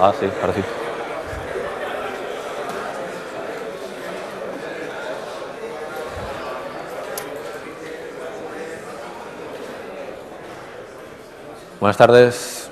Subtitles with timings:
[0.00, 0.60] Ah, sí, ahora sí.
[11.80, 12.70] Buenas tardes.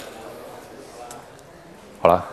[2.00, 2.26] Hola.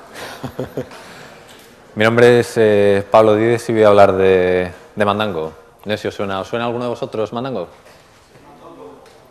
[1.96, 5.54] Mi nombre es eh, Pablo Díez y voy a hablar de, Mandango.
[5.86, 6.40] No sé si os suena.
[6.40, 7.68] ¿Os suena alguno de vosotros Mandango?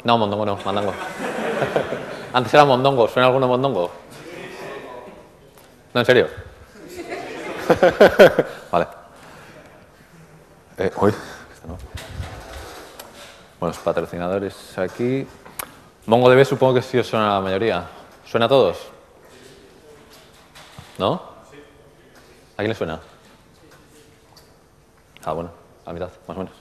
[0.03, 0.93] No, Mondongo no, Mandango.
[2.33, 3.07] Antes era Mondongo.
[3.07, 4.03] ¿Suena alguno Mondongo?
[5.95, 6.29] ¿No, en serio?
[8.73, 8.87] vale.
[10.79, 11.11] Eh, uy,
[11.53, 11.77] este no.
[13.61, 15.27] Bueno, los patrocinadores aquí.
[16.07, 17.85] MongoDB supongo que sí os suena a la mayoría.
[18.25, 18.79] ¿Suena a todos?
[20.99, 21.15] ¿No?
[21.15, 23.01] ¿A quién le suena?
[25.25, 25.51] Ah, bueno,
[25.85, 26.55] a la mitad, más o menos.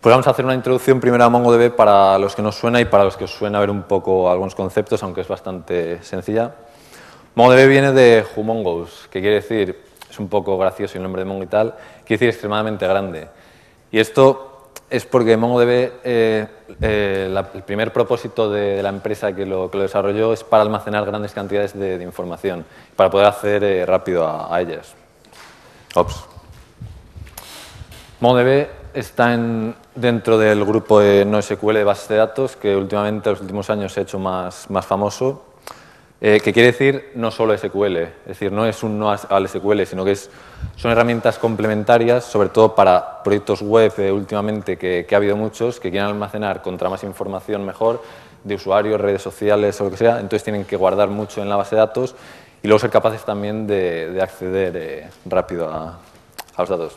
[0.00, 2.84] Pues vamos a hacer una introducción primero a MongoDB para los que nos suena y
[2.84, 6.52] para los que os suena ver un poco algunos conceptos, aunque es bastante sencilla.
[7.34, 11.44] MongoDB viene de Humongous, que quiere decir, es un poco gracioso el nombre de Mongo
[11.44, 11.74] y tal,
[12.04, 13.28] quiere decir extremadamente grande.
[13.90, 16.46] Y esto es porque MongoDB, eh,
[16.82, 20.44] eh, la, el primer propósito de, de, la empresa que lo, que lo, desarrolló es
[20.44, 22.66] para almacenar grandes cantidades de, de información,
[22.96, 24.94] para poder acceder eh, rápido a, a, ellas.
[25.94, 26.26] Ops.
[28.20, 33.32] MongoDB está en, dentro del grupo de NoSQL de bases de datos, que últimamente, en
[33.32, 35.51] los últimos años, se ha hecho más, más famoso,
[36.24, 39.82] eh, que quiere decir no solo SQL, es decir, no es un no al SQL,
[39.84, 40.30] sino que es,
[40.76, 45.90] son herramientas complementarias, sobre todo para proyectos web eh, últimamente, que, ha habido muchos, que
[45.90, 48.00] quieren almacenar contra más información mejor,
[48.44, 51.56] de usuarios, redes sociales o lo que sea, entonces tienen que guardar mucho en la
[51.56, 52.14] base de datos
[52.62, 55.98] y luego ser capaces también de, de acceder eh, rápido a,
[56.56, 56.96] los datos.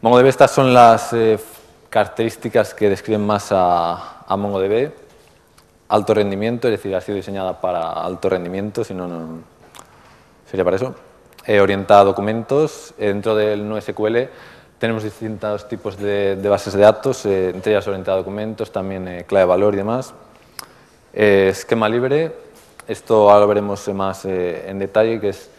[0.00, 1.38] MongoDB, estas son las eh,
[1.90, 5.03] características que describen más a MongoDB
[5.94, 9.38] alto rendimiento, es decir, ha sido diseñada para alto rendimiento, si no, no
[10.50, 10.94] sería para eso.
[11.46, 14.28] Eh, orientada a documentos, eh, dentro del NoSQL
[14.78, 19.06] tenemos distintos tipos de, de bases de datos, eh, entre ellas orientada a documentos, también
[19.06, 20.14] eh, clave de valor y demás.
[21.12, 22.32] Eh, esquema libre,
[22.88, 25.50] esto ahora lo veremos más eh, en detalle, que es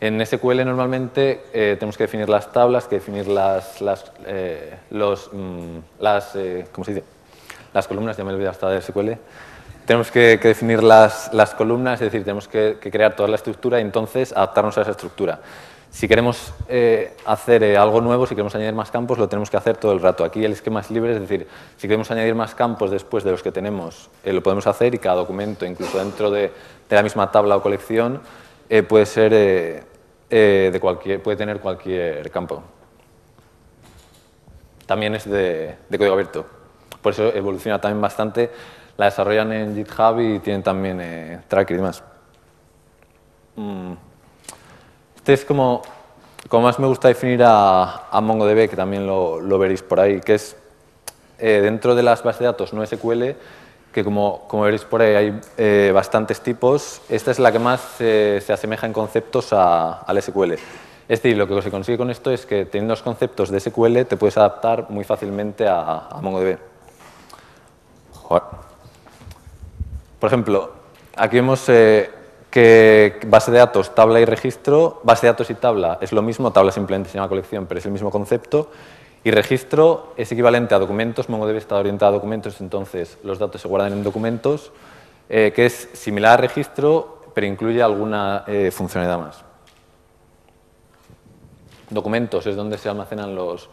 [0.00, 4.12] en SQL normalmente tenemos que definir las tablas, que definir las, las,
[4.90, 6.38] los, mm, las,
[6.70, 7.04] ¿cómo se dice?
[7.74, 9.12] las columnas, ya me he olvidado hasta de SQL,
[9.88, 14.32] tenemos que, definir las, columnas, es decir, tenemos que, crear toda la estructura y entonces
[14.32, 15.40] adaptarnos a esa estructura.
[15.90, 19.56] Si queremos eh, hacer eh, algo nuevo, si queremos añadir más campos, lo tenemos que
[19.56, 20.24] hacer todo el rato.
[20.24, 23.42] Aquí el esquema es libre, es decir, si queremos añadir más campos después de los
[23.42, 26.52] que tenemos, eh, lo podemos hacer y cada documento, incluso dentro de,
[26.90, 28.20] la misma tabla o colección,
[28.88, 29.32] puede ser
[30.28, 32.62] de cualquier, puede tener cualquier campo.
[34.84, 36.58] También es de código abierto.
[37.00, 38.50] Por eso evoluciona también bastante
[38.98, 42.02] la desarrollan en GitHub y tienen también eh, tracker y demás.
[43.54, 43.92] Mm.
[45.16, 45.82] Este es como,
[46.48, 50.20] como más me gusta definir a, a MongoDB, que también lo, lo, veréis por ahí,
[50.20, 50.56] que es
[51.38, 53.36] eh, dentro de las bases de datos no SQL,
[53.92, 57.80] que como, como veréis por ahí hay eh, bastantes tipos, esta es la que más
[57.98, 60.54] se asemeja en conceptos a, al SQL.
[61.08, 64.02] Es decir, lo que se consigue con esto es que teniendo los conceptos de SQL
[64.06, 66.58] te puedes adaptar muy fácilmente a, a MongoDB.
[68.12, 68.67] Joder.
[70.18, 70.72] Por ejemplo,
[71.16, 72.10] aquí vemos eh,
[72.50, 76.50] que base de datos, tabla y registro, base de datos y tabla es lo mismo,
[76.50, 78.70] tabla simplemente se llama colección, pero es el mismo concepto,
[79.22, 83.68] y registro es equivalente a documentos, MongoDB está orientado a documentos, entonces los datos se
[83.68, 84.72] guardan en documentos,
[85.28, 89.44] eh, que es similar a registro, pero incluye alguna eh, funcionalidad más.
[91.90, 93.68] Documentos es donde se almacenan los,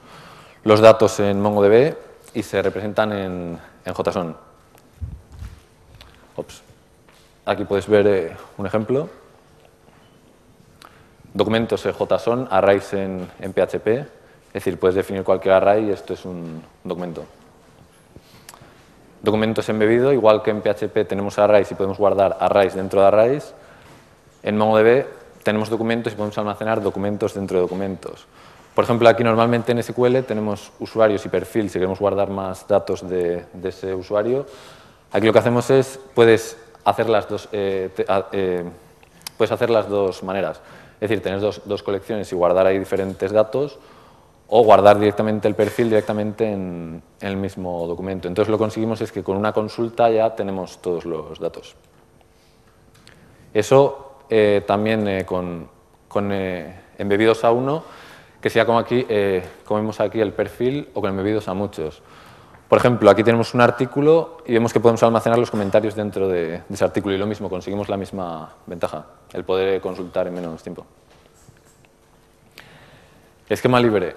[0.63, 1.95] los datos en MongoDB
[2.33, 4.44] y se representan en, en JSON.
[6.35, 6.61] Ops.
[7.45, 9.09] Aquí puedes ver eh, un ejemplo.
[11.33, 13.87] Documentos en JSON, arrays en, en, PHP.
[13.87, 17.25] Es decir, puedes definir cualquier array y esto es un documento.
[19.21, 23.53] Documentos embebido, igual que en PHP tenemos arrays y podemos guardar arrays dentro de arrays.
[24.43, 25.05] En MongoDB
[25.43, 28.27] tenemos documentos y podemos almacenar documentos dentro de documentos.
[28.73, 33.07] Por ejemplo, aquí normalmente en SQL tenemos usuarios y perfil, si queremos guardar más datos
[33.07, 34.45] de, de ese usuario,
[35.11, 37.89] Aquí lo que hacemos es, puedes hacer las dos, eh,
[38.31, 38.63] eh,
[39.37, 40.61] puedes hacer las dos maneras.
[40.95, 43.77] Es decir, tener dos, dos, colecciones y guardar ahí diferentes datos
[44.47, 48.27] o guardar directamente el perfil directamente en, el mismo documento.
[48.27, 51.75] Entonces lo que conseguimos es que con una consulta ya tenemos todos los datos.
[53.53, 55.67] Eso eh, también con,
[56.07, 57.83] con embebidos a uno,
[58.39, 59.05] que sea como aquí,
[59.65, 62.03] como vemos aquí el perfil, o con embebidos a muchos.
[62.67, 66.61] Por ejemplo, aquí tenemos un artículo y vemos que podemos almacenar los comentarios dentro de,
[66.71, 70.85] ese artículo y lo mismo, conseguimos la misma ventaja, el poder consultar en menos tiempo.
[73.47, 74.15] Esquema libre.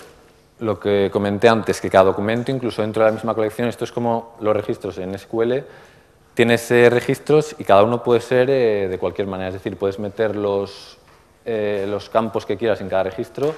[0.61, 3.93] Lo que comenté antes, que cada documento, incluso dentro de la misma colección, esto es
[3.93, 5.59] como los registros en SQL,
[6.33, 10.35] tienes registros y cada uno puede ser eh, de cualquier manera, es decir, puedes meter
[10.35, 10.99] los,
[11.45, 13.55] eh, los campos que quieras en cada registro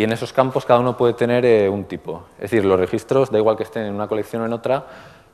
[0.00, 2.22] y en esos campos cada uno puede tener eh, un tipo.
[2.36, 4.86] Es decir, los registros, da igual que estén en una colección o en otra,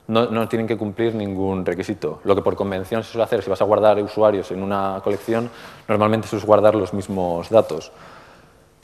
[0.08, 2.18] no, no, tienen que cumplir ningún requisito.
[2.24, 5.50] Lo que por convención se suele hacer, si vas a guardar usuarios en una colección,
[5.86, 7.92] normalmente es guardar los mismos datos.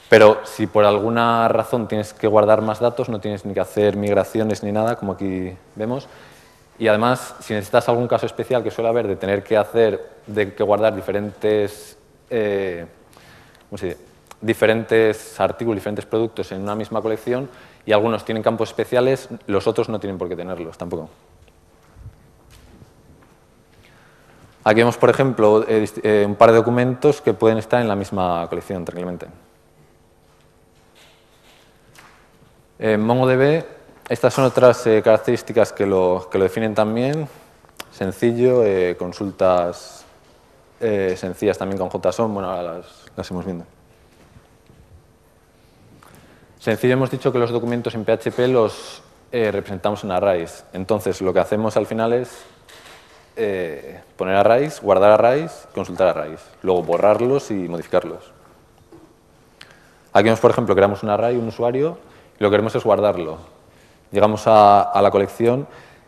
[0.07, 3.97] Pero si por alguna razón tienes que guardar más datos, no tienes ni que hacer
[3.97, 6.07] migraciones ni nada, como aquí vemos.
[6.79, 10.53] Y además, si necesitas algún caso especial que suele haber de tener que hacer, de
[10.53, 11.97] que guardar diferentes
[12.29, 12.85] eh,
[13.69, 14.12] ¿cómo se dice?
[14.43, 17.49] Diferentes artículos, diferentes productos en una misma colección
[17.85, 21.09] y algunos tienen campos especiales, los otros no tienen por qué tenerlos tampoco.
[24.65, 27.95] Aquí vemos, por ejemplo, eh, eh, un par de documentos que pueden estar en la
[27.95, 29.27] misma colección tranquilamente.
[32.79, 33.63] En MongoDB,
[34.09, 37.27] estas son otras eh, características que lo, que lo, definen también.
[37.91, 38.63] Sencillo,
[38.97, 40.01] consultas
[40.79, 42.85] sencillas también con JSON, bueno, ahora las,
[43.15, 43.65] las hemos viendo.
[46.63, 49.01] Sencillo, hemos dicho que los documentos en PHP los
[49.33, 50.63] eh, representamos en arrays.
[50.71, 52.41] Entonces, lo que hacemos al final es
[53.35, 56.39] eh, poner arrays, guardar arrays, consultar arrays.
[56.61, 58.31] Luego borrarlos y modificarlos.
[60.13, 61.97] Aquí vemos, por ejemplo, creamos un array, un usuario,
[62.39, 63.39] y lo que queremos es guardarlo.
[64.13, 65.67] Llegamos a, la colección,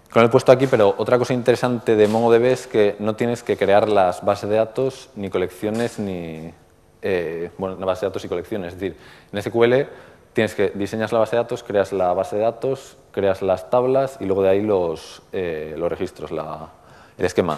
[0.09, 3.57] con el puesto aquí, pero otra cosa interesante de MongoDB es que no tienes que
[3.57, 6.53] crear las bases de datos, ni colecciones, ni...
[7.01, 8.73] Eh, bueno, bases de datos y colecciones.
[8.73, 8.97] Es decir,
[9.33, 9.89] en SQL
[10.35, 14.17] tienes que diseñas la base de datos, creas la base de datos, creas las tablas
[14.19, 17.57] y luego de ahí los, eh, los registros, el esquema.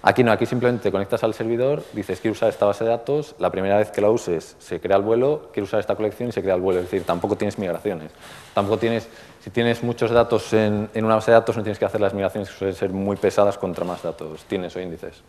[0.00, 3.50] Aquí no, aquí simplemente conectas al servidor, dices quiero usar esta base de datos, la
[3.50, 6.40] primera vez que la uses se crea el vuelo, quiero usar esta colección y se
[6.40, 8.10] crea el vuelo, es decir, tampoco tienes migraciones.
[8.54, 9.06] Tampoco tienes,
[9.40, 12.14] si tienes muchos datos en, en una base de datos no tienes que hacer las
[12.14, 15.22] migraciones que suelen ser muy pesadas contra más datos tienes o índices.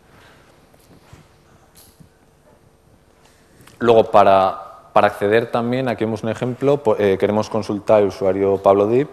[3.80, 8.86] Luego, para, para acceder también, aquí vemos un ejemplo, eh, queremos consultar el usuario Pablo
[8.86, 9.08] Deep,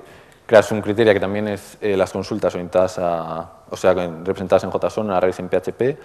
[0.45, 4.71] creas un criterio que también es eh, las consultas orientadas a, o sea, representadas en
[4.71, 5.97] JSON, arrays en PHP.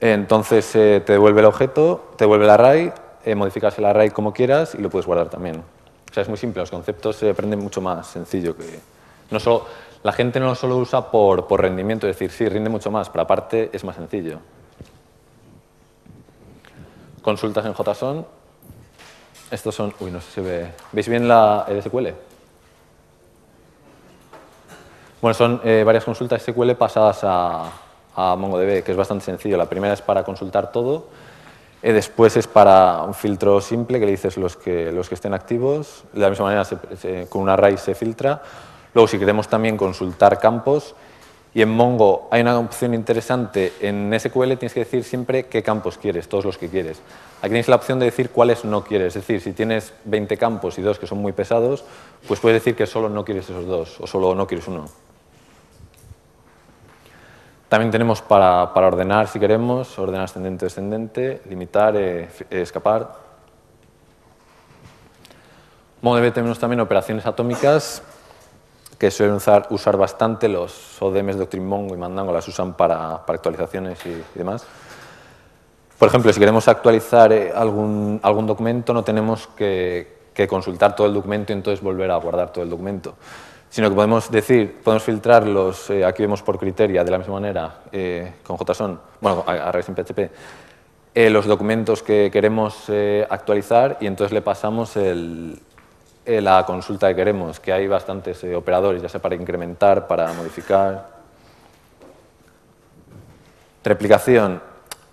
[0.00, 2.92] Entonces eh, te devuelve el objeto, te devuelve el array,
[3.34, 5.56] modificas el array como quieras y lo puedes guardar también.
[5.58, 8.80] O sea, es muy simple, los conceptos se aprenden mucho más sencillo que...
[9.30, 9.66] No solo,
[10.02, 13.10] la gente no lo solo usa por, por rendimiento, es decir, sí, rinde mucho más,
[13.10, 14.38] pero aparte es más sencillo.
[17.20, 18.26] Consultas en JSON,
[19.50, 19.94] estos son...
[20.00, 20.72] Uy, no sé si se ve...
[20.92, 22.08] ¿Veis bien la, SQL?
[25.20, 27.70] Bueno, son eh, varias consultas SQL pasadas a,
[28.16, 29.56] MongoDB, que es bastante sencillo.
[29.56, 31.06] La primera es para consultar todo,
[31.82, 35.34] y después es para un filtro simple que le dices los que, los que estén
[35.34, 36.04] activos.
[36.12, 36.64] De la misma manera,
[37.28, 38.42] con un array se filtra.
[38.92, 40.96] Luego, si queremos también consultar campos,
[41.54, 45.96] y en Mongo hay una opción interesante, en SQL tienes que decir siempre qué campos
[45.96, 47.00] quieres, todos los que quieres.
[47.40, 50.78] Aquí tienes la opción de decir cuáles no quieres, es decir, si tienes 20 campos
[50.78, 51.84] y dos que son muy pesados,
[52.26, 54.86] pues puedes decir que solo no quieres esos dos o solo no quieres uno.
[57.68, 63.14] También tenemos para, ordenar, si queremos, ordenar ascendente descendente, limitar, eh, escapar.
[66.00, 68.02] MongoDB tenemos también operaciones atómicas
[68.98, 74.04] que suelen usar, usar bastante, los ODMs Doctrine Mongo y Mandango las usan para, actualizaciones
[74.04, 74.66] y, demás.
[75.98, 81.14] Por ejemplo, si queremos actualizar eh, algún, algún documento, no tenemos que, consultar todo el
[81.14, 83.16] documento y entonces volver a guardar todo el documento,
[83.70, 87.80] sino que podemos decir, podemos filtrarlos, eh, aquí vemos por criteria, de la misma manera,
[87.90, 90.30] eh, con JSON, bueno, a, a en PHP,
[91.32, 92.88] los documentos que queremos
[93.28, 95.60] actualizar y entonces le pasamos el,
[96.28, 100.30] eh, la consulta que queremos, que hay bastantes eh, operadores, ya sea para incrementar, para
[100.34, 101.08] modificar.
[103.82, 104.60] Replicación.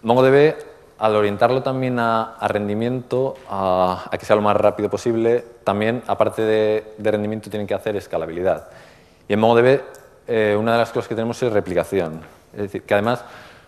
[0.01, 0.55] MongoDB,
[0.97, 6.95] al orientarlo también a, rendimiento, a, que sea lo más rápido posible, también, aparte de,
[6.99, 8.67] rendimiento, tienen que hacer escalabilidad.
[9.29, 9.83] Y en MongoDB,
[10.27, 12.19] eh, una de las cosas que tenemos es replicación.
[12.51, 13.23] Es decir, que además,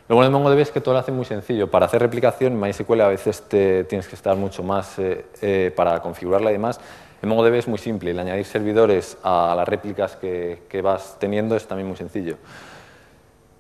[0.10, 1.72] lo bueno de MongoDB es que todo lo hace muy sencillo.
[1.72, 4.98] Para hacer replicación, en MySQL a veces te, tienes que estar mucho más
[5.77, 6.82] para configurarla y demás.
[7.21, 11.67] En MongoDB es muy simple, el añadir servidores a las réplicas que, vas teniendo es
[11.67, 12.38] también muy sencillo.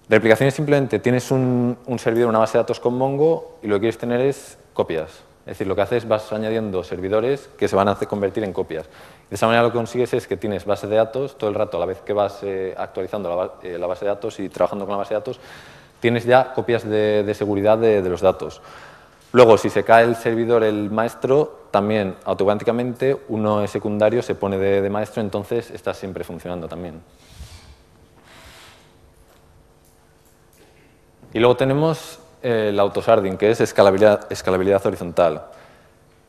[0.09, 3.81] Replicación es simplemente, tienes un, servidor, una base de datos con Mongo y lo que
[3.81, 5.23] quieres tener es copias.
[5.41, 8.53] Es decir, lo que haces es vas añadiendo servidores que se van a convertir en
[8.53, 8.85] copias.
[9.29, 11.77] De esa manera lo que consigues es que tienes base de datos todo el rato,
[11.77, 14.85] a la vez que vas eh, actualizando la, eh, la, base de datos y trabajando
[14.85, 15.39] con la base de datos,
[15.99, 18.61] tienes ya copias de, de seguridad de, de, los datos.
[19.37, 24.57] Luego, si se cae el servidor, el maestro, también automáticamente uno es secundario se pone
[24.57, 27.03] de, de maestro, entonces está siempre funcionando también.
[31.35, 35.45] Y luego tenemos el autosarding, que es escalabilidad, escalabilidad horizontal.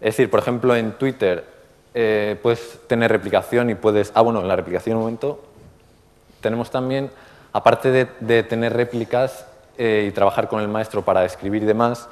[0.03, 1.47] Es decir, por ejemplo, en Twitter
[1.95, 4.12] eh, puedes tener replicación y puedes...
[4.15, 5.43] Ah, bueno, en la replicación un momento
[6.43, 7.11] tenemos también,
[7.55, 9.47] aparte de, de tener réplicas
[9.79, 12.07] eh, y trabajar con el maestro para escribir y demás,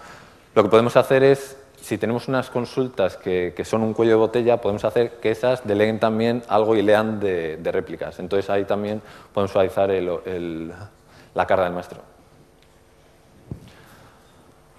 [0.56, 4.58] lo que podemos hacer es, si tenemos unas consultas que, son un cuello de botella,
[4.58, 8.18] podemos hacer que esas deleguen también algo y lean de, réplicas.
[8.20, 9.02] Entonces ahí también
[9.34, 12.00] podemos suavizar la carga del maestro.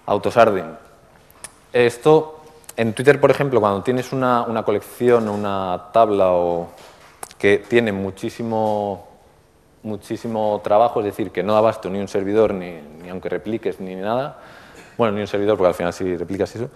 [0.06, 0.76] Autosarding.
[1.72, 2.40] Esto,
[2.76, 6.70] en Twitter, por ejemplo, cuando tienes una, una colección, una tabla o
[7.38, 9.06] que tiene muchísimo,
[9.84, 13.78] muchísimo trabajo, es decir, que no da abasto ni un servidor, ni, ni aunque repliques,
[13.78, 14.38] ni nada,
[14.98, 16.68] bueno, ni un servidor, porque al final si replicas eso,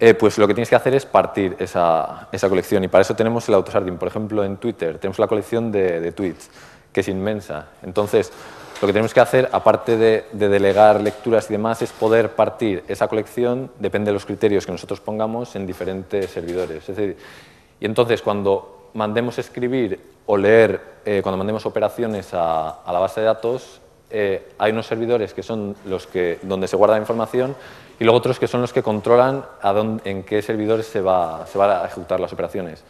[0.00, 3.48] eh, pues lo que tienes que hacer es partir esa, colección y para eso tenemos
[3.48, 3.98] el autosarding.
[3.98, 6.50] Por ejemplo, en Twitter tenemos la colección de, tweets,
[6.92, 7.66] que es inmensa.
[7.82, 8.32] Entonces,
[8.80, 12.84] lo que tenemos que hacer, aparte de, de, delegar lecturas y demás, es poder partir
[12.88, 16.88] esa colección, depende de los criterios que nosotros pongamos, en diferentes servidores.
[16.88, 17.16] Es decir,
[17.80, 23.26] y entonces, cuando mandemos escribir o leer, eh, cuando mandemos operaciones a, la base de
[23.26, 23.80] datos,
[24.10, 27.56] eh, hay unos servidores que son los que, donde se guarda la información
[27.98, 31.46] y luego otros que son los que controlan a dónde, en qué servidores se va,
[31.46, 32.84] se va a ejecutar las operaciones.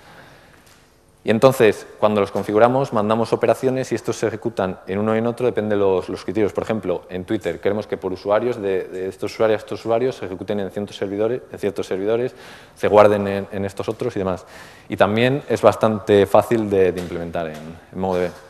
[1.26, 5.26] Y entonces, cuando los configuramos, mandamos operaciones y estos se ejecutan en uno y en
[5.26, 6.52] otro, depende de los, los criterios.
[6.52, 10.14] Por ejemplo, en Twitter queremos que por usuarios, de, de, estos usuarios a estos usuarios,
[10.14, 12.32] se ejecuten en ciertos servidores, en ciertos servidores
[12.76, 14.46] se guarden en, en, estos otros y demás.
[14.88, 17.56] Y también es bastante fácil de, de implementar en,
[17.92, 18.45] en MongoDB.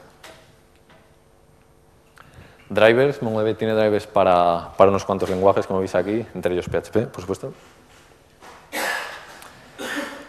[2.69, 7.07] Drivers, MongoDB tiene drivers para, para unos cuantos lenguajes, como veis aquí, entre ellos PHP,
[7.07, 7.53] por supuesto.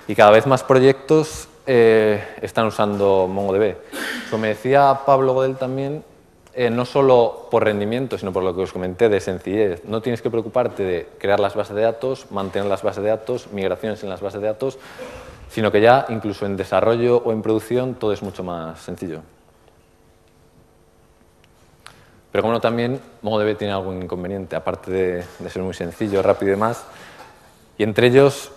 [0.07, 3.75] Y cada vez más proyectos eh, están usando MongoDB.
[4.29, 6.03] Como me decía Pablo Godel también,
[6.53, 9.83] eh, no solo por rendimiento, sino por lo que os comenté de sencillez.
[9.85, 13.51] No tienes que preocuparte de crear las bases de datos, mantener las bases de datos,
[13.51, 14.79] migraciones en las bases de datos,
[15.49, 19.21] sino que ya incluso en desarrollo o en producción todo es mucho más sencillo.
[22.37, 26.49] Pero como no, también MongoDB tiene algún inconveniente, aparte de, de ser muy sencillo, rápido
[26.49, 26.83] y demás.
[27.79, 28.51] Y entre ellos,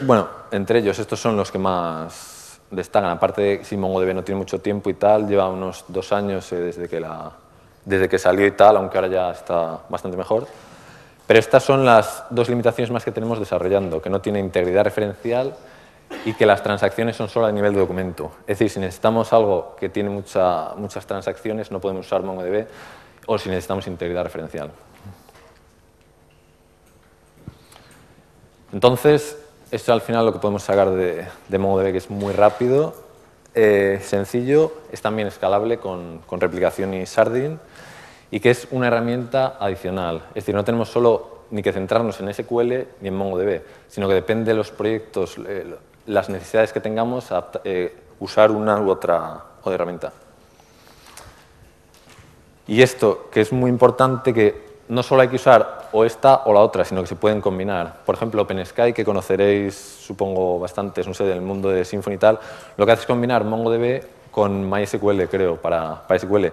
[0.00, 3.10] bueno, entre ellos estos son los que más destacan.
[3.10, 6.56] Aparte de si MongoDB no tiene mucho tiempo y tal, lleva unos dos años eh,
[6.56, 7.30] desde, que la,
[7.84, 10.48] desde que salió y tal, aunque ahora ya está bastante mejor.
[11.24, 15.54] Pero estas son las dos limitaciones más que tenemos desarrollando, que no tiene integridad referencial
[16.24, 18.32] y que las transacciones son solo a nivel de documento.
[18.42, 22.66] Es decir, si necesitamos algo que tiene mucha, muchas transacciones, no podemos usar MongoDB,
[23.26, 24.70] o si necesitamos integridad referencial.
[28.72, 29.38] Entonces,
[29.70, 32.94] esto al final lo que podemos sacar de, MongoDB, que es muy rápido,
[33.54, 37.58] eh, sencillo, es también escalable con, con, replicación y sardine,
[38.30, 40.22] y que es una herramienta adicional.
[40.28, 44.14] Es decir, no tenemos solo ni que centrarnos en SQL ni en MongoDB, sino que
[44.14, 47.28] depende de los proyectos, eh, las necesidades que tengamos,
[47.64, 50.12] eh, usar una u otra, otra herramienta.
[52.66, 56.52] Y esto, que es muy importante, que no solo hay que usar o esta o
[56.52, 58.00] la otra, sino que se pueden combinar.
[58.04, 62.38] Por ejemplo, OpenSky, que conoceréis, supongo, bastantes, no sé, del mundo de Symfony y tal,
[62.76, 66.46] lo que hace es combinar MongoDB con MySQL, creo, para, para SQL.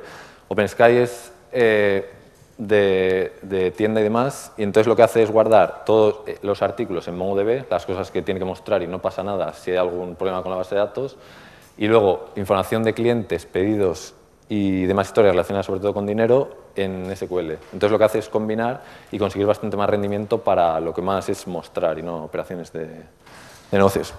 [0.47, 2.18] OpenSky es eh,
[2.59, 6.61] de, de, tienda y demás, y entonces lo que hace es guardar todos eh, los
[6.61, 9.77] artículos en MongoDB, las cosas que tiene que mostrar y no pasa nada si hay
[9.77, 11.15] algún problema con la base de datos,
[11.77, 14.13] y luego información de clientes, pedidos
[14.49, 17.51] y demás historias relacionadas sobre todo con dinero en SQL.
[17.71, 21.29] Entonces lo que hace es combinar y conseguir bastante más rendimiento para lo que más
[21.29, 23.03] es mostrar y no operaciones de, de
[23.71, 24.13] negocios.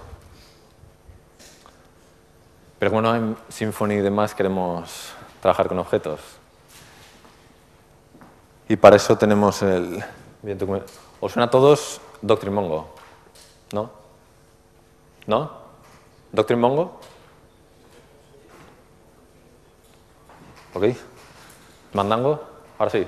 [2.79, 6.40] Pero como no en Symfony y demás queremos trabajar con objetos.
[8.67, 10.03] Y para eso tenemos el...
[11.19, 12.93] ¿Os suena a todos Doctrine Mongo?
[13.73, 13.91] ¿No?
[15.27, 15.51] ¿No?
[16.31, 16.99] ¿Doctrine Mongo?
[20.73, 20.85] ¿Ok?
[21.93, 22.41] ¿Mandango?
[22.79, 23.05] Ahora sí.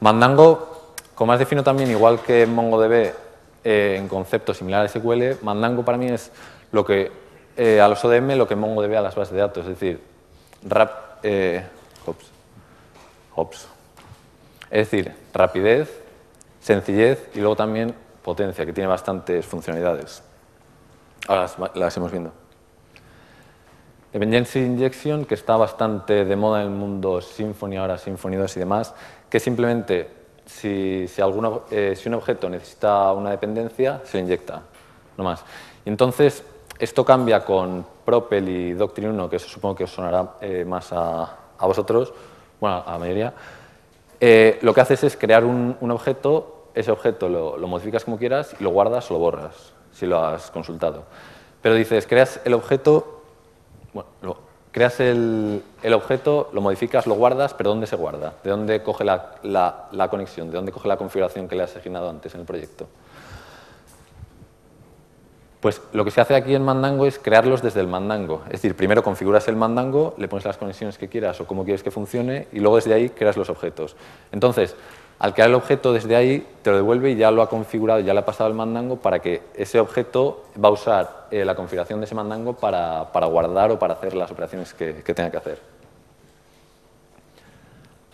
[0.00, 3.14] Mandango, como has definido también, igual que MongoDB,
[3.64, 6.32] eh, en conceptos similares a SQL, Mandango para mí es
[6.72, 7.12] lo que
[7.56, 10.02] eh, a los ODM lo que MongoDB a las bases de datos, es decir,
[10.64, 11.64] rap, eh,
[12.06, 12.26] hops,
[13.34, 13.68] hops.
[14.70, 16.02] es decir, rapidez,
[16.60, 20.22] sencillez y luego también potencia, que tiene bastantes funcionalidades.
[21.28, 22.32] Ahora las, hemos viendo.
[24.12, 28.60] Dependency Injection, que está bastante de moda en el mundo Symfony, ahora Symfony 2 y
[28.60, 28.94] demás,
[29.28, 30.08] que simplemente
[30.44, 31.22] si, si,
[31.70, 34.62] eh, si un objeto necesita una dependencia, se inyecta,
[35.16, 35.44] no más.
[35.84, 36.44] Y entonces,
[36.78, 40.92] esto cambia con Propel y Doctrine 1, que eso supongo que os sonará eh, más
[40.92, 42.12] a, a, vosotros,
[42.60, 43.32] bueno, a la mayoría.
[44.20, 48.62] Eh, lo que haces es crear un, objeto, ese objeto lo, modificas como quieras y
[48.62, 51.04] lo guardas o lo borras, si lo has consultado.
[51.60, 53.22] Pero dices, creas el objeto,
[53.92, 54.36] bueno, lo,
[54.72, 58.34] creas el, el, objeto, lo modificas, lo guardas, pero ¿dónde se guarda?
[58.42, 60.50] ¿De dónde coge la, la conexión?
[60.50, 62.86] ¿De dónde coge la configuración que le has asignado antes en el proyecto?
[65.62, 68.42] Pues lo que se hace aquí en Mandango es crearlos desde el Mandango.
[68.46, 71.84] Es decir, primero configuras el Mandango, le pones las conexiones que quieras o cómo quieres
[71.84, 73.94] que funcione y luego desde ahí creas los objetos.
[74.32, 74.74] Entonces,
[75.20, 78.12] al crear el objeto desde ahí, te lo devuelve y ya lo ha configurado, ya
[78.12, 82.00] le ha pasado el Mandango para que ese objeto va a usar eh, la configuración
[82.00, 85.60] de ese Mandango para, guardar o para hacer las operaciones que, que tenga que hacer.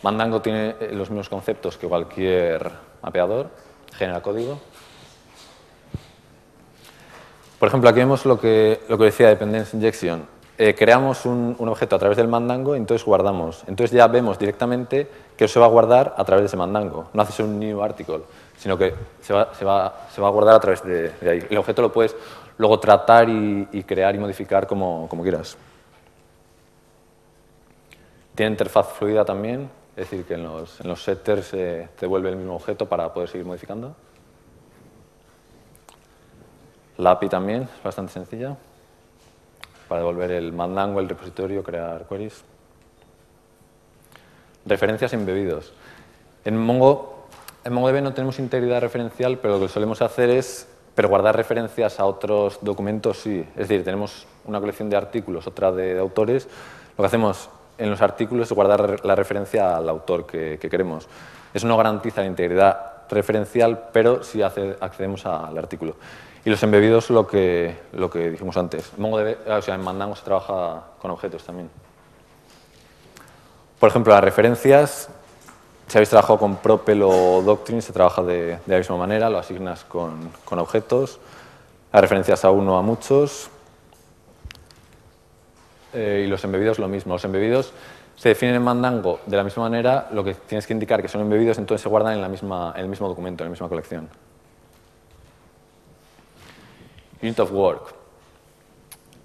[0.03, 3.49] Mandango tiene eh, los mismos conceptos que cualquier mapeador,
[3.97, 4.61] genera código,
[7.59, 10.27] por ejemplo, aquí vemos lo que, lo que decía Dependency Injection.
[10.57, 13.63] Eh, creamos un, un, objeto a través del mandango y entonces guardamos.
[13.69, 17.09] Entonces ya vemos directamente que se va a guardar a través de ese mandango.
[17.13, 18.23] No haces un new article,
[18.59, 21.47] sino que se va, se va, se va a guardar a través de, ahí.
[21.49, 22.17] El objeto lo puedes
[22.59, 25.57] luego tratar y, crear y modificar como, como, quieras.
[28.35, 32.31] Tiene interfaz fluida también, es decir, que en los, en los setters eh, te devuelve
[32.31, 33.95] el mismo objeto para poder seguir modificando.
[36.99, 38.57] La API también es bastante sencilla
[39.89, 42.43] para devolver el mandango, el repositorio, crear queries.
[44.67, 45.73] Referencias embebidos.
[46.45, 47.27] En Mongo,
[47.65, 52.07] en MongoDB no tenemos integridad referencial, pero lo que solemos hacer es guardar referencias a
[52.07, 53.47] otros documentos sí.
[53.51, 56.49] Es decir, tenemos una colección de artículos, otra de, autores.
[56.97, 61.07] Lo que hacemos en los artículos es guardar la referencia al autor que, que queremos.
[61.55, 65.95] Eso no garantiza la integridad referencial, pero sí accedemos al artículo.
[66.49, 68.91] Y los embebidos, lo que, lo que dijimos antes.
[69.61, 71.69] Sea, en Mandango se trabaja con objetos también.
[73.79, 75.11] Por ejemplo, las referencias,
[75.89, 79.37] si habéis trabajado con Propel o Doctrine, se trabaja de, de la misma manera, lo
[79.37, 81.21] asignas con, con, objetos.
[81.93, 83.51] Las referencias a uno a muchos.
[85.93, 87.13] Eh, y los embebidos lo mismo.
[87.13, 87.75] Los embebidos
[88.17, 91.21] se definen en Mandango de la misma manera, lo que tienes que indicar que son
[91.21, 94.09] embebidos, entonces se guardan en, la misma, en el mismo documento, en la misma colección.
[97.23, 97.95] Unit of Work.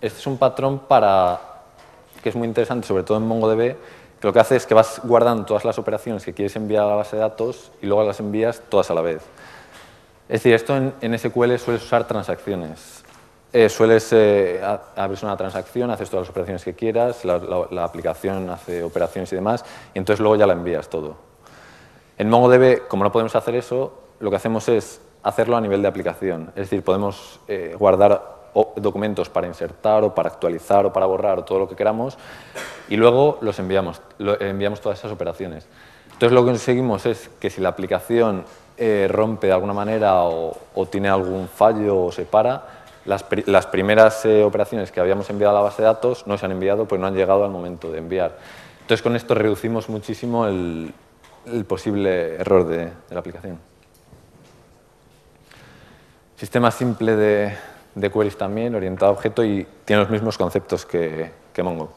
[0.02, 1.40] Este es un patrón para,
[2.22, 3.76] que es muy interesante, sobre todo en MongoDB,
[4.20, 6.88] que lo que hace es que vas guardando todas las operaciones que quieres enviar a
[6.88, 9.22] la base de datos y luego las envías todas a la vez.
[10.28, 13.04] Es decir, esto en, en SQL sueles usar transacciones.
[13.52, 14.60] Eh, sueles eh,
[14.96, 19.32] abrir una transacción, haces todas las operaciones que quieras, la, la, la, aplicación hace operaciones
[19.32, 21.18] y demás, y entonces luego ya la envías todo.
[22.18, 25.88] En MongoDB, como no podemos hacer eso, lo que hacemos es hacerlo a nivel de
[25.88, 26.50] aplicación.
[26.50, 28.34] Es decir, podemos eh, guardar
[28.76, 32.18] documentos para insertar o para actualizar o para borrar o todo lo que queramos
[32.88, 34.02] y luego los enviamos,
[34.40, 35.66] enviamos todas esas operaciones.
[36.12, 38.46] Entonces lo que conseguimos es que si la aplicación
[38.78, 40.56] eh, rompe de alguna manera o,
[40.92, 45.60] tiene algún fallo o se para, las, las primeras eh, operaciones que habíamos enviado a
[45.60, 47.98] la base de datos no se han enviado pues no han llegado al momento de
[47.98, 48.38] enviar.
[48.82, 50.94] Entonces con esto reducimos muchísimo el,
[51.68, 53.73] posible error de la aplicación.
[56.38, 61.32] Sistema simple de, queries también, orientado a objeto y tiene los mismos conceptos que,
[61.64, 61.92] Mongo.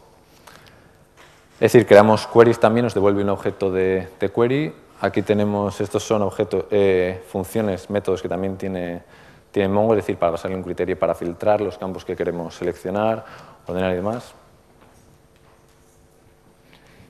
[1.55, 4.75] Es decir, creamos queries también, nos devuelve un objeto de, de query.
[5.01, 9.03] Aquí tenemos, estos son objetos, eh, funciones, métodos que también tiene,
[9.51, 13.25] tiene Mongo, es decir, para basarle un criterio para filtrar los campos que queremos seleccionar,
[13.67, 14.35] ordenar y demás.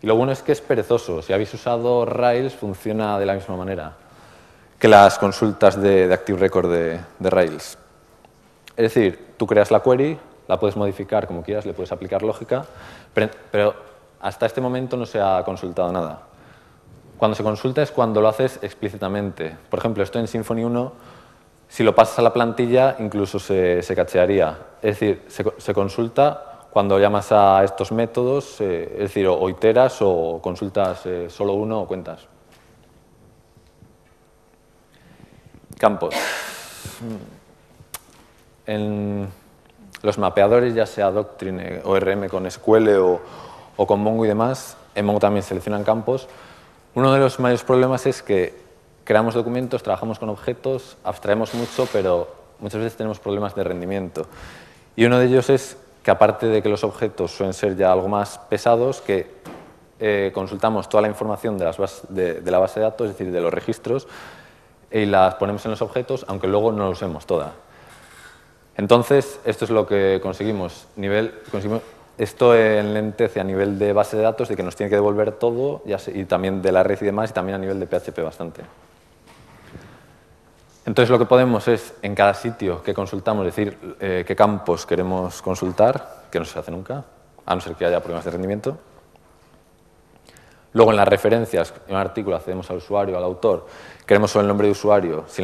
[0.01, 1.23] Y lo bueno es que es perezoso.
[1.23, 4.06] Si habéis usado Rails, funciona de la misma manera
[4.79, 7.79] que las consultas de, de Active Record de, de, Rails.
[8.77, 12.65] Es decir, tú creas la query, la puedes modificar como quieras, le puedes aplicar lógica,
[13.15, 13.75] pero, pero
[14.21, 16.23] hasta este momento no se ha consultado nada.
[17.17, 19.57] Cuando se consulta es cuando lo haces explícitamente.
[19.71, 20.93] Por ejemplo, esto en Symfony 1,
[21.69, 24.59] si lo pasas a la plantilla, incluso se, se cachearía.
[24.83, 29.49] Es decir, se, se, consulta cuando llamas a estos métodos, eh, es decir, o, o,
[29.49, 32.29] iteras o consultas eh, solo uno o cuentas.
[35.79, 36.15] Campos.
[38.67, 39.29] En
[40.03, 43.21] los mapeadores, ya sea Doctrine o RM con SQL o,
[43.77, 46.29] o, con Mongo y demás, en Mongo también seleccionan campos.
[46.95, 48.55] Uno de los mayores problemas es que
[49.05, 54.27] creamos documentos, trabajamos con objetos, abstraemos mucho, pero muchas veces tenemos problemas de rendimiento.
[54.97, 58.09] Y uno de ellos es que aparte de que los objetos suelen ser ya algo
[58.09, 59.31] más pesados, que
[59.99, 63.41] eh, consultamos toda la información de, las de, la base de datos, es decir, de
[63.41, 64.09] los registros,
[64.90, 67.53] y las ponemos en los objetos, aunque luego no lo usemos toda.
[68.77, 70.87] Entonces, esto es lo que conseguimos.
[70.96, 71.83] Nivel, conseguimos
[72.18, 75.83] esto enlentece a nivel de base de datos de que nos tiene que devolver todo,
[76.14, 78.62] y también de la red y demás, y también a nivel de PHP bastante.
[80.87, 85.42] Entonces lo que podemos es, en cada sitio que consultamos, decir eh, qué campos queremos
[85.42, 87.05] consultar, que no se hace nunca,
[87.44, 88.79] a no ser que haya problemas de rendimiento.
[90.77, 93.65] Luego en las referencias, en un artículo accedemos al usuario, al autor,
[94.05, 95.25] queremos solo el nombre de usuario.
[95.27, 95.41] Si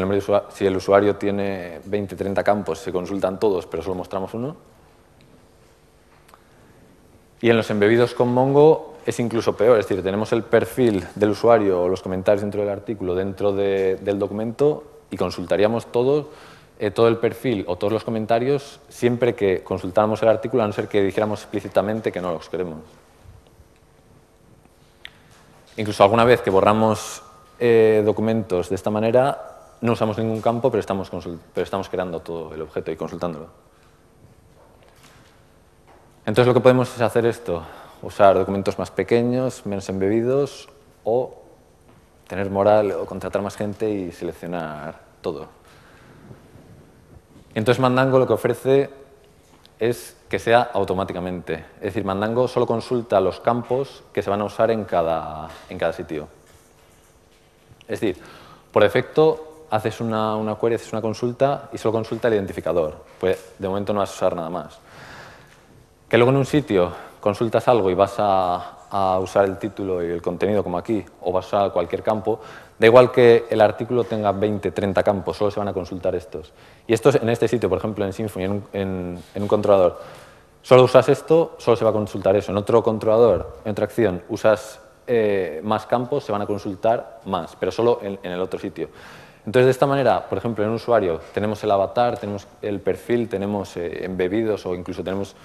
[0.66, 4.54] el, usuario tiene 20, 30 campos, se consultan todos, pero solo mostramos uno.
[7.40, 11.30] Y en los embebidos con Mongo es incluso peor, es decir, tenemos el perfil del
[11.30, 16.28] usuario o los comentarios dentro del artículo dentro del documento y consultaríamos todo,
[16.78, 20.74] eh, todo el perfil o todos los comentarios siempre que consultáramos el artículo, a no
[20.74, 23.01] ser que dijéramos explícitamente que no los queremos.
[25.76, 27.22] Incluso alguna vez que borramos
[27.58, 31.10] eh, documentos de esta manera, no usamos ningún campo, pero estamos,
[31.54, 33.48] pero estamos creando todo el objeto y consultándolo.
[36.24, 37.62] Entonces lo que podemos es hacer esto,
[38.02, 40.68] usar documentos más pequeños, menos embebidos
[41.04, 41.42] o
[42.28, 45.48] tener moral o contratar más gente y seleccionar todo.
[47.54, 48.90] Entonces Mandango lo que ofrece
[49.82, 51.54] es que sea automáticamente.
[51.78, 55.76] Es decir, Mandango solo consulta los campos que se van a usar en cada, en
[55.76, 56.28] cada sitio.
[57.88, 58.22] Es decir,
[58.70, 62.94] por defecto haces una, una query, haces una consulta y solo consulta el identificador.
[63.18, 64.78] Pues de momento no vas a usar nada más.
[66.08, 70.12] Que luego en un sitio consultas algo y vas a, a usar el título y
[70.12, 72.38] el contenido como aquí, o vas a usar cualquier campo,
[72.82, 76.52] da igual que el artículo tenga 20, 30 campos, solo se van a consultar estos.
[76.84, 78.42] Y esto en este sitio, por ejemplo, en Symfony,
[78.72, 80.00] en un, controlador,
[80.62, 82.50] solo usas esto, solo se va a consultar eso.
[82.50, 87.54] En otro controlador, en otra acción, usas eh, más campos, se van a consultar más,
[87.54, 88.88] pero solo en, el otro sitio.
[89.46, 93.28] Entonces, de esta manera, por ejemplo, en un usuario tenemos el avatar, tenemos el perfil,
[93.28, 95.36] tenemos eh, embebidos o incluso tenemos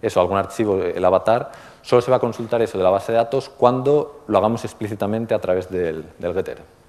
[0.00, 1.50] eso, algún archivo, el avatar,
[1.82, 5.34] solo se va a consultar eso de la base de datos cuando lo hagamos explícitamente
[5.34, 6.83] a través del, getter.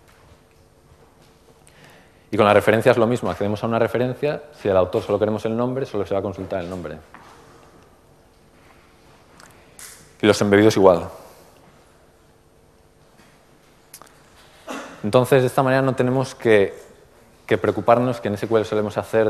[2.35, 5.17] Y con la referencia es lo mismo, accedemos a una referencia, si el autor solo
[5.17, 6.97] queremos el nombre, solo se va a consultar el nombre.
[10.21, 11.07] Y los embebidos igual.
[15.01, 16.73] Entonces, de esta manera no tenemos que,
[17.47, 19.29] preocuparnos que en SQL solemos hacer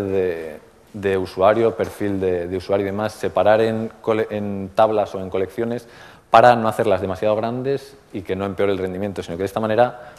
[0.91, 5.87] de usuario, perfil de, usuario y demás, separar en, tablas o en colecciones
[6.31, 9.59] para no hacerlas demasiado grandes y que no empeore el rendimiento, sino que de esta
[9.59, 10.13] manera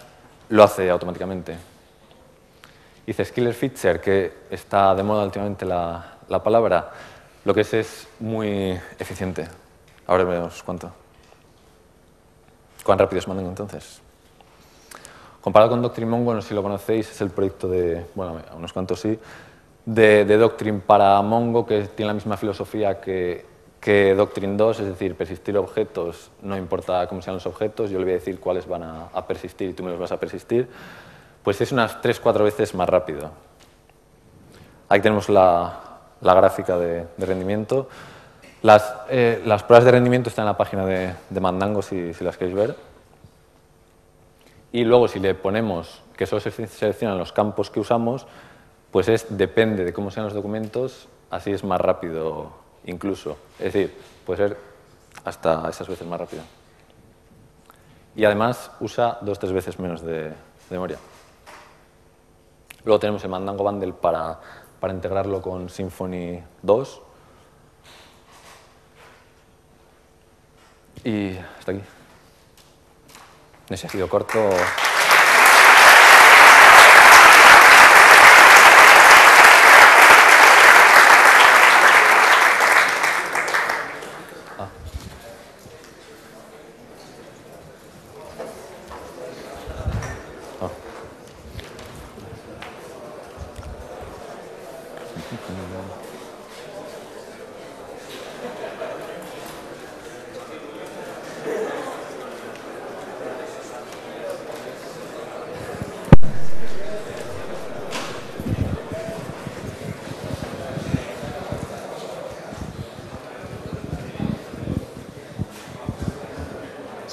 [0.51, 1.75] lo hace automáticamente.
[3.07, 6.90] Dice Skiller Feature, que está de moda últimamente la, palabra,
[7.45, 9.47] lo que es es muy eficiente.
[10.09, 10.90] Ahora veremos cuánto.
[12.83, 14.01] ¿Cuán rápido es Manding entonces?
[15.40, 18.57] Comparado con Doctrine Mongo, no sé si lo conocéis, es el proyecto de, bueno, a
[18.57, 19.16] unos cuantos sí,
[19.85, 23.47] de, Doctrine para Mongo, que tiene la misma filosofía que,
[23.81, 28.05] que, Doctrine 2, es decir, persistir objetos, no importa cómo sean los objetos, yo le
[28.05, 30.69] voy a decir cuáles van a, persistir y tú me los vas a persistir,
[31.46, 33.30] pues es unas 3-4 veces más rápido.
[34.88, 35.78] Ahí tenemos la,
[36.20, 37.88] gráfica de, rendimiento.
[38.62, 42.37] Las, eh, las, pruebas de rendimiento están en la página de, Mandango si, si, las
[42.37, 42.76] queréis ver.
[44.72, 48.26] Y luego si le ponemos que solo se seleccionan los campos que usamos,
[48.90, 52.50] pues es, depende de cómo sean los documentos, así es más rápido
[52.87, 53.37] incluso.
[53.61, 54.59] Es decir, puede ser
[55.24, 56.42] hasta esas veces más rápido.
[58.16, 60.32] Y además usa dos o tres veces menos de,
[60.70, 60.98] memoria.
[62.87, 64.38] Luego tenemos el Mandango Bundle para,
[64.79, 67.03] para integrarlo con Symfony 2.
[71.03, 71.81] Y hasta aquí.
[73.68, 74.38] No sé, ha sido corto.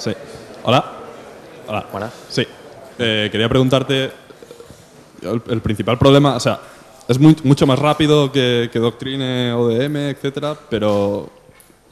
[0.04, 0.12] Sí.
[0.64, 0.84] Hola.
[1.66, 1.86] Hola.
[1.90, 2.12] Buenas.
[2.28, 2.46] Sí.
[3.24, 4.10] Eh, quería preguntarte,
[5.22, 6.60] el, el principal problema, o sea,
[7.08, 11.28] es muy- mucho más rápido que, que Doctrine, ODM, etcétera, pero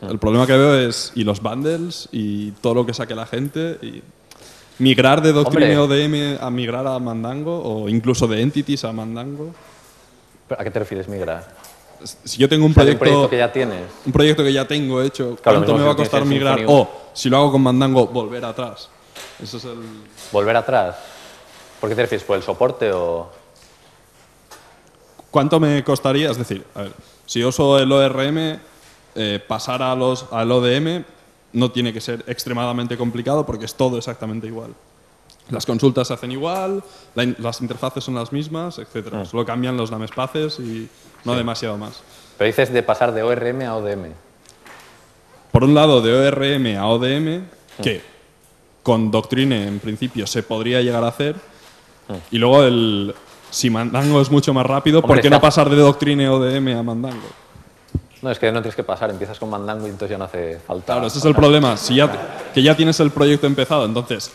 [0.01, 3.79] el problema que veo es y los bundles y todo lo que saque la gente
[3.83, 4.03] y
[4.79, 9.55] migrar de Doctrine ODM a migrar a Mandango o incluso de Entities a Mandango.
[10.59, 11.49] ¿A qué te refieres migrar?
[12.25, 13.83] Si yo tengo un O sea, de un proyecto, que ya tienes.
[14.05, 16.61] un proyecto que ya tengo hecho, Claro, ¿cuánto me va a costar migrar?
[16.67, 18.89] O si lo hago con Mandango, volver atrás.
[19.41, 19.79] Eso es el
[20.33, 20.97] ¿Volver atrás?
[21.83, 22.25] ¿Por qué te refieres?
[22.25, 23.29] ¿Por el soporte o...?
[25.33, 26.31] ¿Cuánto me costaría?
[26.31, 26.93] Es decir, a ver,
[27.27, 28.61] si uso el ORM,
[29.17, 31.03] eh, pasar a los, al ODM
[31.55, 34.73] no tiene que ser extremadamente complicado porque es todo exactamente igual.
[35.51, 36.85] Las consultas se hacen igual,
[37.17, 39.13] la in- las interfaces son las mismas, etc.
[39.13, 39.25] Mm.
[39.27, 40.89] Solo cambian los namespaces y
[41.25, 42.01] no demasiado más.
[42.39, 44.13] Pero dices de pasar de ORM a ODM.
[45.51, 47.43] Por un lado, de ORM a ODM,
[47.83, 48.03] que
[48.85, 51.37] con Doctrine en principio se podría llegar a hacer,
[52.31, 53.15] y luego el,
[53.51, 56.83] si Mandango es mucho más rápido, ¿por Hombre, qué no pasar de Doctrine ODM a
[56.83, 57.29] Mandango?
[58.23, 60.59] No, es que no tienes que pasar, empiezas con Mandango y entonces ya no hace
[60.59, 60.95] falta.
[60.95, 61.77] Claro, ese es el problema.
[61.77, 62.11] Si ya,
[62.55, 64.31] que ya tienes el proyecto empezado, entonces.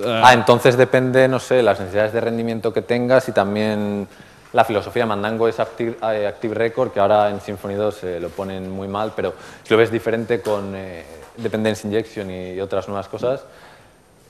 [0.00, 4.06] eh, Ah, entonces depende, no sé, las necesidades de rendimiento que tengas y también
[4.54, 8.20] la filosofía de Mandango es Active, eh, Active Record, que ahora en Symfony 2 eh,
[8.20, 9.34] lo ponen muy mal, pero
[9.64, 11.04] si lo ves diferente con eh,
[11.36, 13.44] Dependence Injection y, otras nuevas cosas,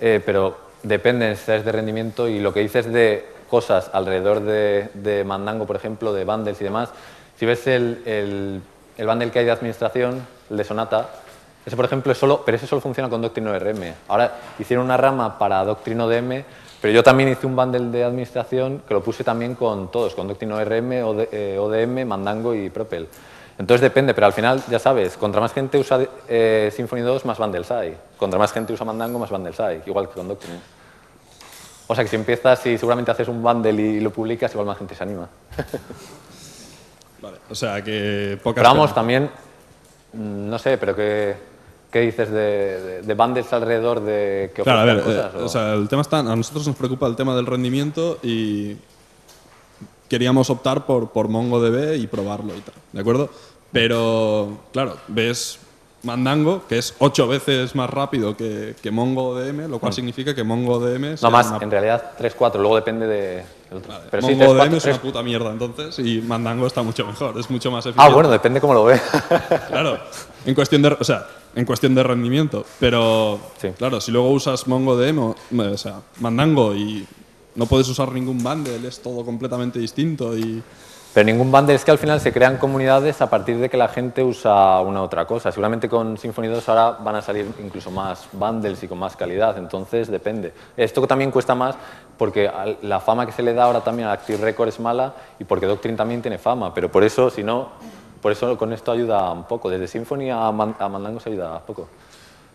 [0.00, 5.66] pero depende de de rendimiento y lo que dices de cosas alrededor de, de Mandango,
[5.66, 6.90] por ejemplo, de bundles y demás,
[7.38, 8.62] si ves el, el,
[8.96, 11.08] el bundle que hay de administración, el de Sonata,
[11.66, 13.94] ese, por ejemplo, es solo, pero ese solo funciona con Doctrine ORM.
[14.08, 16.44] Ahora hicieron una rama para Doctrine ODM,
[16.80, 20.28] pero yo también hice un bundle de administración que lo puse también con todos, con
[20.28, 23.08] Doctrine ORM, OD- eh, ODM, Mandango y Propel.
[23.58, 27.38] Entonces depende, pero al final, ya sabes, contra más gente usa eh, Symfony 2, más
[27.38, 27.96] bundles hay.
[28.16, 30.58] Contra más gente usa Mandango, más bundles hay, igual que con Doctrine.
[31.86, 34.78] O sea que si empiezas y seguramente haces un bundle y lo publicas, igual más
[34.78, 35.28] gente se anima.
[37.22, 38.62] vale, o sea que pocas.
[38.62, 39.30] Pero vamos, también,
[40.12, 41.36] mm, no sé, pero ¿qué,
[41.92, 45.34] qué dices de, de, de bundles alrededor de que Claro, a ver, eh, cosas?
[45.36, 46.18] o- o sea, el tema está.
[46.20, 48.76] A nosotros nos preocupa el tema del rendimiento y
[50.08, 53.30] queríamos optar por, por MongoDB y probarlo y tal, ¿de acuerdo?
[53.72, 55.58] Pero, claro, ves
[56.04, 61.14] Mandango, que es ocho veces más rápido que, que MongoDM, lo cual significa que MongoDM.
[61.14, 61.16] Mm.
[61.22, 63.44] no más, una- en realidad 3-4, luego depende de...
[63.88, 67.04] Vale, Pero sí, MongoDM 3-4, es una 3 puta mierda entonces y Mandango está mucho
[67.06, 68.14] mejor, es mucho más Ah, eficiente.
[68.14, 69.00] bueno, depende cómo lo ve.
[69.68, 69.98] Claro,
[70.46, 73.70] en cuestión de, o sea, en cuestión de rendimiento, pero Sí.
[73.76, 75.18] claro, si luego usas MongoDM,
[75.58, 77.04] o sea, Mandango y
[77.54, 80.62] no puedes usar ningún bundle, es todo completamente distinto y
[81.14, 83.86] Pero ningún bundle es que al final se crean comunidades a partir de que la
[83.86, 85.52] gente usa una otra cosa.
[85.52, 89.56] Seguramente con Symfony 2 ahora van a salir incluso más bundles y con más calidad,
[89.56, 90.52] entonces depende.
[90.76, 91.76] Esto también cuesta más
[92.18, 92.50] porque
[92.82, 95.66] la fama que se le da ahora también a Active Record es mala y porque
[95.66, 97.68] Doctrine también tiene fama, pero por eso, si no,
[98.20, 99.70] por eso con esto ayuda un poco.
[99.70, 101.86] Desde Symfony a, Man- a Mandango ayuda poco.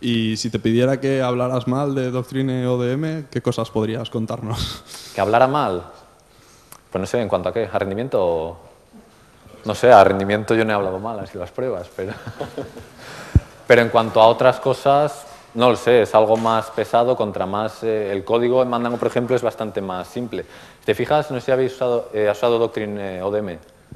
[0.01, 4.83] Y si te pidiera que hablaras mal de Doctrine ODM, ¿qué cosas podrías contarnos?
[5.15, 5.83] Que hablara mal,
[6.91, 7.67] pues no sé, ¿en cuanto a qué?
[7.71, 8.57] ¿A rendimiento?
[9.65, 12.13] No sé, a rendimiento yo no he hablado mal, sido las pruebas, pero...
[13.67, 17.83] pero en cuanto a otras cosas, no lo sé, es algo más pesado, contra más...
[17.83, 20.43] eh, el código en Mandango, por ejemplo, es bastante más simple.
[20.79, 23.49] Si te fijas, no sé si habéis usado, eh, usado Doctrine eh, ODM.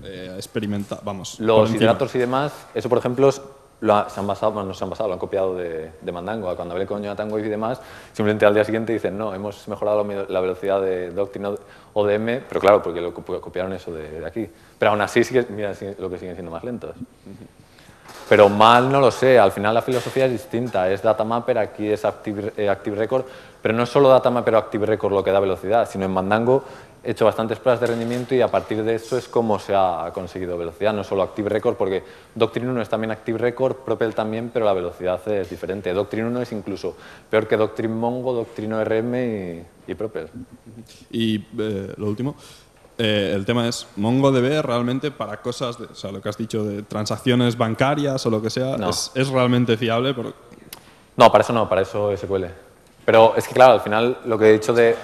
[0.04, 1.40] Eh, experimenta, vamos.
[1.40, 3.42] Los hidratos y demás, eso por ejemplo, es-
[3.84, 6.56] lo se han basado, no se han basado, lo han copiado de, de Mandango.
[6.56, 7.82] Cuando hablé con Jonathan Wave y demás,
[8.14, 11.50] simplemente al día siguiente dicen, no, hemos mejorado la, velocidad de Doctrine
[11.94, 14.50] ODM, pero claro, porque lo copi- copiaron eso de, aquí.
[14.80, 16.96] Pero aún así, sigue, mira lo que siguen siendo más lentos.
[18.30, 22.06] Pero mal no lo sé, al final la filosofía es distinta, es Datamapper, aquí es
[22.06, 23.26] Active, eh, Active Record,
[23.62, 26.64] pero no es solo Datamapper o Active Record lo que da velocidad, sino en Mandango
[27.04, 30.10] he hecho bastantes pruebas de rendimiento y a partir de eso es como se ha
[30.14, 34.52] conseguido velocidad, no solo Active Record, porque Doctrine 1 es también Active Record, Propel también,
[34.54, 35.94] pero la velocidad es diferente.
[35.94, 36.96] Doctrine 1 es incluso
[37.30, 40.30] peor que Doctrine Mongo, Doctrine ORM y, y Propel.
[41.12, 42.36] Y eh, lo último,
[42.98, 46.64] eh, el tema es MongoDB realmente para cosas, de, o sea, lo que has dicho
[46.64, 48.92] de transacciones bancarias o lo que sea, No.
[48.92, 50.16] es, es realmente fiable.
[51.18, 52.46] No, para eso no, para eso SQL.
[53.04, 54.96] Pero es que claro, al final lo que he dicho de...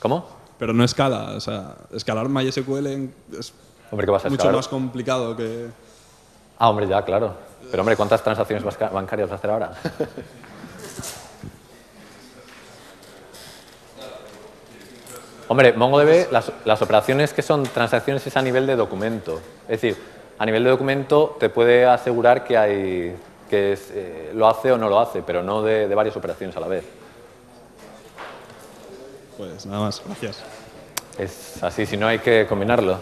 [0.00, 0.35] ¿Cómo?
[0.58, 1.32] Pero no escala.
[1.36, 3.52] O sea, escalar MySQL es
[3.90, 4.56] Hombre, ¿qué vas a mucho escalar?
[4.56, 5.68] más complicado que...
[6.58, 7.34] Ah, hombre, ya, claro.
[7.70, 9.72] Pero, hombre, ¿cuántas transacciones bancarias vas a hacer ahora?
[15.48, 19.40] hombre, MongoDB, las, las operaciones que son transacciones es a nivel de documento.
[19.68, 19.96] Es decir,
[20.38, 23.14] a nivel de documento te puede asegurar que, hay,
[23.48, 26.56] que es, eh, lo hace o no lo hace, pero no de, de varias operaciones
[26.56, 26.84] a la vez.
[29.36, 30.38] Pues nada más, gracias.
[31.18, 32.98] Es así, si no hay que combinarlo.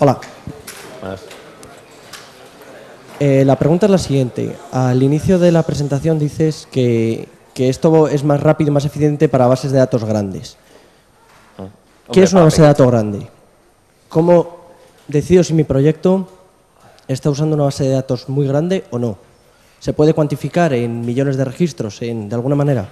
[0.00, 0.33] Hola.
[3.26, 4.54] Eh, la pregunta es la siguiente.
[4.70, 9.30] Al inicio de la presentación dices que, que esto es más rápido y más eficiente
[9.30, 10.58] para bases de datos grandes.
[11.56, 11.62] ¿Qué
[12.08, 13.26] Hombre, es una base de datos grande?
[14.10, 14.58] ¿Cómo
[15.08, 16.28] decido si mi proyecto
[17.08, 19.16] está usando una base de datos muy grande o no?
[19.80, 22.90] ¿Se puede cuantificar en millones de registros en, de alguna manera?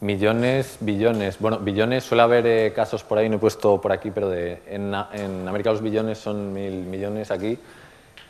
[0.00, 1.38] Millones, billones.
[1.38, 4.60] Bueno, billones suele haber eh, casos por ahí, no he puesto por aquí, pero de,
[4.66, 7.56] en, en América los billones son mil millones aquí,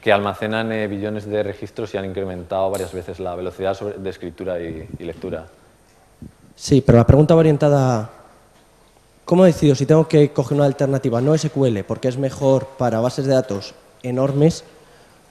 [0.02, 4.10] que almacenan eh, billones de registros y han incrementado varias veces la velocidad sobre- de
[4.10, 5.46] escritura y, y lectura.
[6.56, 8.10] Sí, pero la pregunta va orientada a
[9.24, 13.26] ¿cómo decido si tengo que coger una alternativa no SQL porque es mejor para bases
[13.26, 14.64] de datos enormes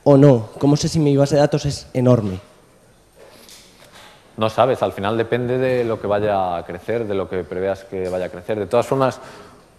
[0.03, 0.49] o no?
[0.60, 2.39] ¿Cómo sé si mi base de datos es enorme?
[4.38, 7.84] No sabes, al final depende de lo que vaya a crecer, de lo que preveas
[7.84, 8.58] que vaya a crecer.
[8.58, 9.19] De todas formas,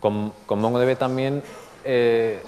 [0.00, 1.42] con, con MongoDB también
[1.82, 2.42] eh,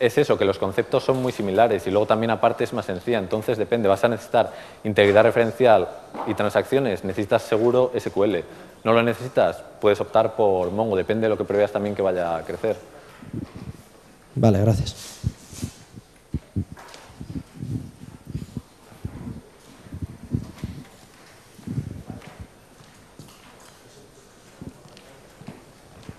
[0.00, 3.18] es eso, que los conceptos son muy similares y luego también aparte es más sencilla.
[3.18, 4.52] Entonces depende, vas a necesitar
[4.84, 5.88] integridad referencial
[6.26, 8.36] y transacciones, necesitas seguro SQL.
[8.84, 12.36] No lo necesitas, puedes optar por Mongo, depende de lo que preveas también que vaya
[12.36, 12.76] a crecer.
[14.34, 15.20] Vale, gracias.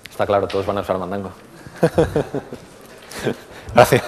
[0.10, 1.32] Está claro, todos van a usar Mandango.
[3.74, 4.04] Gracias.